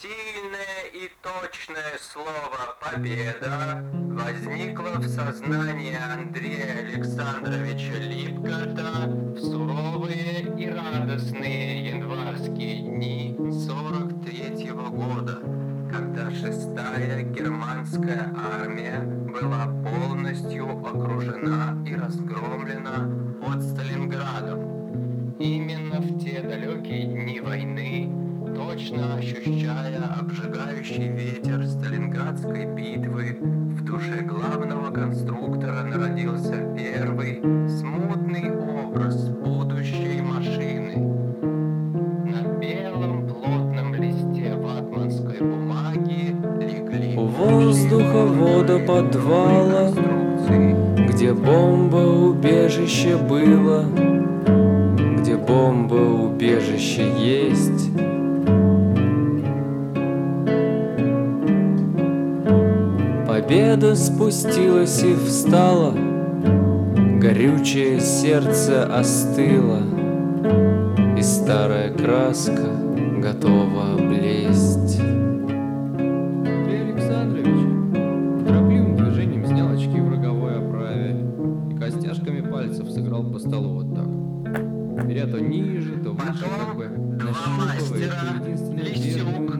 Сильное 0.00 0.86
и 0.94 1.10
точное 1.22 1.98
слово 2.00 2.74
«победа» 2.80 3.84
возникло 3.92 4.98
в 4.98 5.06
сознании 5.06 5.94
Андрея 5.94 6.86
Александровича 6.86 7.98
Липкота 7.98 9.08
в 9.08 9.38
суровые 9.38 10.54
и 10.56 10.70
радостные 10.70 11.90
январские 11.90 12.78
дни 12.80 13.36
43-го 13.38 14.90
года, 14.90 15.38
когда 15.92 16.30
шестая 16.30 17.22
германская 17.22 18.34
армия 18.58 19.00
была 19.00 19.66
полностью 19.84 20.78
окружена 20.78 21.76
и 21.86 21.94
разгромлена 21.94 23.06
под 23.44 23.62
Сталинградом. 23.62 24.80
Именно 25.38 26.00
в 26.00 26.18
те 26.22 26.40
далекие 26.40 27.04
дни 27.04 27.40
войны, 27.40 27.89
точно 28.70 29.16
ощущая 29.16 30.00
обжигающий 30.20 31.08
ветер 31.08 31.66
Сталинградской 31.66 32.66
битвы, 32.66 33.36
в 33.40 33.84
душе 33.84 34.22
главного 34.22 34.92
конструктора 34.92 35.82
народился 35.82 36.54
первый 36.76 37.40
смутный 37.68 38.52
образ 38.52 39.28
будущей 39.30 40.20
машины. 40.22 40.98
На 42.30 42.42
белом 42.60 43.26
плотном 43.26 43.94
листе 43.94 44.54
ватманской 44.54 45.40
бумаги 45.40 46.36
легли 46.60 47.16
У 47.16 47.26
воздуховода 47.26 48.78
подвала, 48.86 49.90
где 51.08 51.34
бомба 51.34 51.96
убежище 51.96 53.16
было, 53.16 53.84
где 55.18 55.36
бомба 55.36 55.94
убежище 55.94 57.10
есть. 57.18 58.19
Победа 63.50 63.96
спустилась 63.96 65.02
и 65.02 65.12
встала, 65.12 65.92
горючее 67.20 68.00
сердце 68.00 68.84
остыло, 68.84 69.82
и 71.18 71.20
старая 71.20 71.92
краска 71.92 72.70
готова 73.18 73.94
облезть. 73.94 75.00
Андрей 75.00 76.92
Александрович 76.92 78.46
торопливым 78.46 78.94
движением 78.94 79.44
снял 79.44 79.70
очки 79.70 80.00
в 80.00 80.08
роговой 80.08 80.56
оправе 80.56 81.16
и 81.72 81.74
костяшками 81.76 82.48
пальцев 82.48 82.88
сыграл 82.88 83.24
по 83.24 83.40
столу 83.40 83.82
вот 83.82 83.92
так. 83.96 84.06
Беря 85.08 85.26
то 85.26 85.40
ниже, 85.40 85.96
то 85.96 86.12
выше, 86.12 86.44
как 86.56 86.76
бы 86.76 86.86
нащупывая 86.86 88.12
единственную 88.44 88.94
верную 88.94 89.50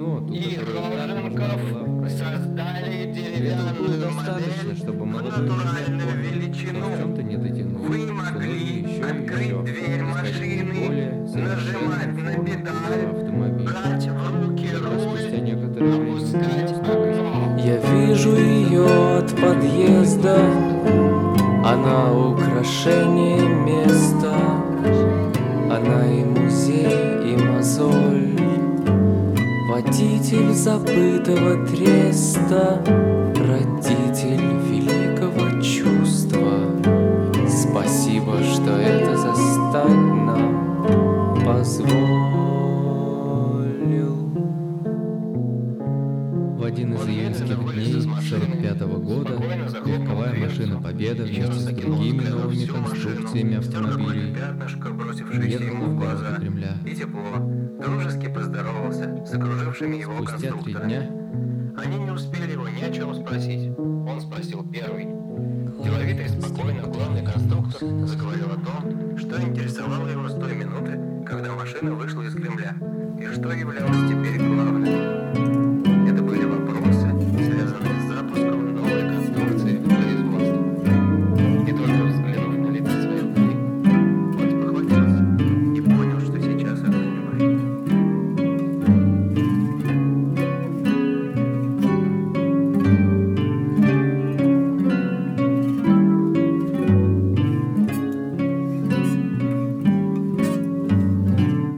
достаточно, 4.35 4.77
чтобы 4.77 5.07
молодой 5.07 5.49
натуральную 5.49 6.09
инженер 6.09 6.17
величину. 6.17 6.87
в 6.87 6.99
чем-то 6.99 7.23
не 7.23 7.37
дотянул. 7.37 7.83
Вы 7.83 8.13
могли 8.13 8.83
еще 8.83 9.05
открыть 9.05 9.47
еще 9.47 9.63
дверь 9.63 10.03
машины, 10.03 10.75
более 10.75 11.13
нажимать 11.35 12.15
на 12.17 12.33
педаль, 12.45 12.75
форму 12.87 13.21
автомобиля. 13.21 13.71
брать 13.71 14.09
в 14.09 14.49
руки 14.49 14.69
руль, 14.75 16.11
опускать 16.11 16.73
окно. 16.73 17.57
Я 17.59 17.77
вижу 17.77 18.37
ее 18.37 19.19
от 19.19 19.31
подъезда, 19.37 20.37
она 21.65 22.13
украшение 22.13 23.49
места, 23.49 24.10
Водитель 30.11 30.53
забытого 30.53 31.65
треста, 31.69 32.83
родитель 33.37 34.43
великого 34.67 35.63
чувства. 35.63 36.67
Спасибо, 37.49 38.43
что 38.43 38.73
это 38.73 39.17
застать 39.17 39.89
нам 39.89 41.45
позволил. 41.45 42.60
1945 48.33 48.81
года 49.03 49.33
легковая 49.85 50.35
машина 50.39 50.81
«Победа» 50.81 51.25
вместе 51.25 51.53
с 51.53 51.65
другими 51.65 52.29
новыми 52.29 52.65
конструкциями 52.65 53.57
автомобилей 53.57 54.37
уехала 55.33 55.87
в 55.87 55.99
базу 55.99 56.25
Кремля. 56.39 56.77
И 56.87 56.95
тепло, 56.95 57.39
дружески 57.81 58.29
поздоровался 58.29 59.25
с 59.27 59.35
окружившими 59.35 59.97
его 59.97 60.25
Спустя 60.25 60.53
три 60.53 60.75
дня 60.75 61.11
они 61.77 61.99
не 61.99 62.11
успели 62.11 62.53
его 62.53 62.69
ни 62.69 62.83
о 62.83 62.93
чем 62.93 63.15
спросить. 63.15 63.77
Он 63.79 64.21
спросил 64.21 64.65
первый. 64.71 65.07
Деловитый 65.83 66.27
и 66.27 66.29
спокойно 66.29 66.83
главный 66.83 67.25
конструктор 67.25 67.81
заговорил 68.07 68.47
о 68.47 68.65
том, 68.65 69.19
что 69.19 69.41
интересовало 69.43 70.09
его 70.09 70.29
с 70.29 70.35
той 70.35 70.55
минуты, 70.55 71.25
когда 71.27 71.55
машина 71.55 71.95
вышла 71.95 72.23
из 72.23 72.35
Кремля, 72.35 72.77
и 73.19 73.27
что 73.33 73.51
являлось 73.53 74.09
теперь 74.09 74.39
главным. 74.39 75.50